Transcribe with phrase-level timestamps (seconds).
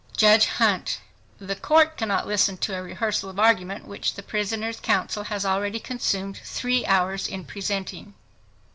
[0.17, 2.25] JUDGE HUNT—The Court cannot.
[2.25, 7.27] listen to a rehearsal of argument which the prisoner's counsel has already consumed three hours
[7.27, 8.15] in presenting.